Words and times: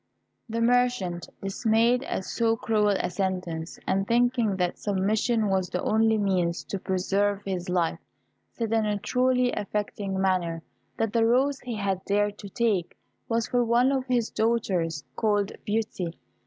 The 0.49 0.61
merchant, 0.61 1.29
dismayed 1.43 2.01
at 2.05 2.25
so 2.25 2.55
cruel 2.57 2.89
a 2.99 3.11
sentence, 3.11 3.77
and 3.85 4.07
thinking 4.07 4.55
that 4.57 4.79
submission 4.79 5.47
was 5.47 5.69
the 5.69 5.83
only 5.83 6.17
means 6.17 6.63
to 6.69 6.79
preserve 6.79 7.43
his 7.45 7.69
life, 7.69 7.99
said, 8.49 8.73
in 8.73 8.87
a 8.87 8.97
truly 8.97 9.51
affecting 9.51 10.19
manner, 10.19 10.63
that 10.97 11.13
the 11.13 11.23
rose 11.27 11.59
he 11.59 11.75
had 11.75 12.03
dared 12.05 12.39
to 12.39 12.49
take 12.49 12.97
was 13.29 13.45
for 13.49 13.63
one 13.63 13.91
of 13.91 14.07
his 14.07 14.31
daughters, 14.31 15.03
called 15.15 15.51
Beauty. 15.67 16.17